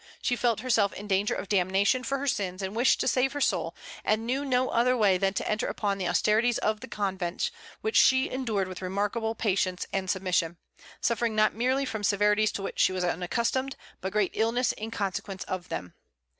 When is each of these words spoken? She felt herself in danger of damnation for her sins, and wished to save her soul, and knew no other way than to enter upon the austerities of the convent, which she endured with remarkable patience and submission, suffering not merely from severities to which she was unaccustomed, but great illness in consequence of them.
She 0.19 0.35
felt 0.35 0.61
herself 0.61 0.93
in 0.93 1.05
danger 1.07 1.35
of 1.35 1.47
damnation 1.47 2.01
for 2.03 2.17
her 2.17 2.25
sins, 2.25 2.63
and 2.63 2.75
wished 2.75 2.99
to 3.01 3.07
save 3.07 3.33
her 3.33 3.39
soul, 3.39 3.75
and 4.03 4.25
knew 4.25 4.43
no 4.43 4.69
other 4.69 4.97
way 4.97 5.19
than 5.19 5.35
to 5.35 5.47
enter 5.47 5.67
upon 5.67 5.99
the 5.99 6.07
austerities 6.07 6.57
of 6.57 6.79
the 6.79 6.87
convent, 6.87 7.51
which 7.81 7.97
she 7.97 8.27
endured 8.27 8.67
with 8.67 8.81
remarkable 8.81 9.35
patience 9.35 9.85
and 9.93 10.09
submission, 10.09 10.57
suffering 11.01 11.35
not 11.35 11.53
merely 11.53 11.85
from 11.85 12.03
severities 12.03 12.51
to 12.53 12.63
which 12.63 12.79
she 12.79 12.91
was 12.91 13.03
unaccustomed, 13.03 13.75
but 13.99 14.11
great 14.11 14.31
illness 14.33 14.71
in 14.71 14.89
consequence 14.89 15.43
of 15.43 15.69
them. 15.69 15.93